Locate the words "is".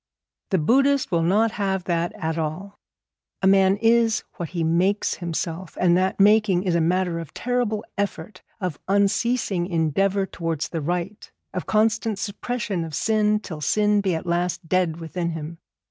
3.77-4.23, 6.63-6.73